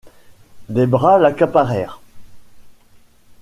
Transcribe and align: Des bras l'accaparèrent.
Des 0.67 0.87
bras 0.87 1.19
l'accaparèrent. 1.19 1.99